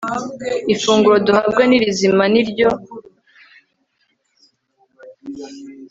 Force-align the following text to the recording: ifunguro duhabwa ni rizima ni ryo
ifunguro 0.73 1.17
duhabwa 1.25 1.63
ni 1.69 1.77
rizima 1.83 2.23
ni 2.31 2.41
ryo 2.49 2.69